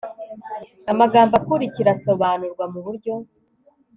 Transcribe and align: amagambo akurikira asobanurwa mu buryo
amagambo 0.91 1.33
akurikira 1.39 1.89
asobanurwa 1.95 2.63
mu 2.73 2.79
buryo 2.85 3.13